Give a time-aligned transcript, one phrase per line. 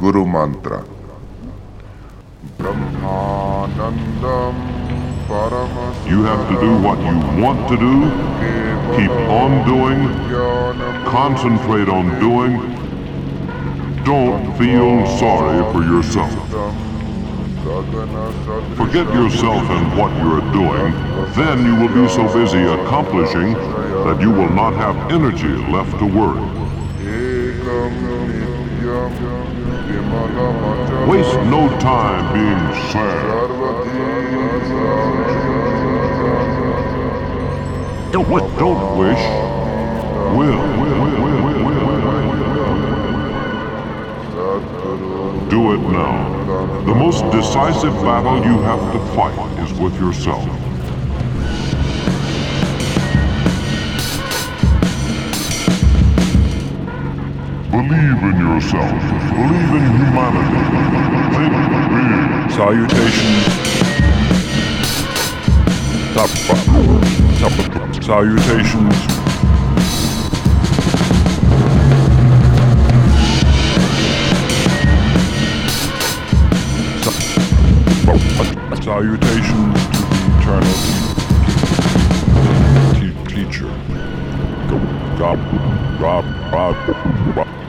[0.00, 0.82] Guru Mantra.
[6.08, 8.08] You have to do what you want to do,
[8.96, 10.08] keep on doing,
[11.04, 12.52] concentrate on doing.
[14.02, 16.32] Don't feel sorry for yourself.
[18.78, 20.94] Forget yourself and what you're doing,
[21.36, 26.06] then you will be so busy accomplishing that you will not have energy left to
[26.06, 26.60] work.
[31.08, 33.50] Waste no time being sad.
[38.12, 39.18] Don't, wi- don't wish.
[40.36, 40.60] Will.
[45.48, 46.82] Do it now.
[46.86, 50.69] The most decisive battle you have to fight is with yourself.
[57.70, 58.90] Believe in yourself.
[59.30, 60.60] Believe in humanity.
[61.36, 61.54] Think
[61.94, 62.52] big.
[62.52, 63.44] Salutations.
[66.14, 66.36] Sap-
[67.38, 68.96] sap- Salutations.
[77.02, 77.12] Sa-
[78.82, 80.76] Salutations to the eternal
[82.94, 83.70] te- te- teacher.
[84.68, 84.82] God,
[85.18, 85.38] God,
[86.00, 86.74] God, God,
[87.36, 87.59] God,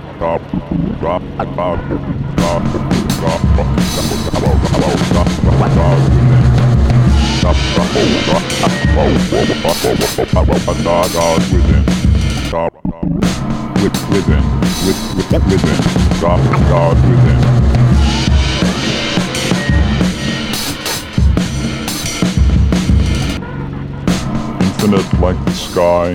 [24.62, 26.14] Infinite like the sky,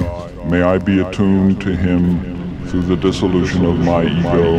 [0.48, 2.35] may I be attuned to him
[2.66, 4.56] through the dissolution of my ego.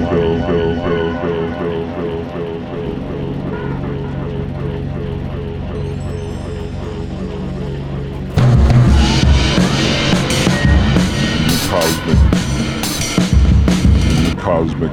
[14.40, 14.92] Cosmic,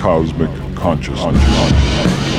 [0.00, 2.29] cosmic consciousness.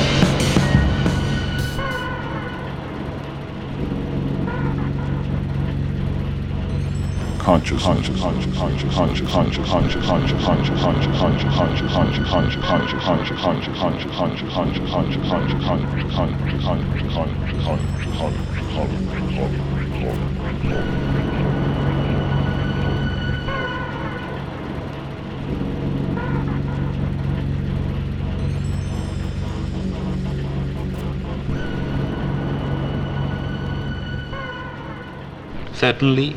[35.82, 36.36] Certainly,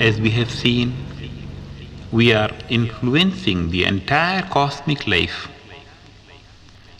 [0.00, 0.94] as we have seen,
[2.10, 5.48] we are influencing the entire cosmic life.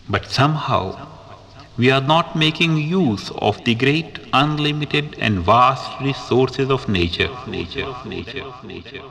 [0.07, 1.07] But somehow,
[1.77, 7.29] we are not making use of the great, unlimited, and vast resources of nature.
[7.47, 9.03] nature, nature, nature.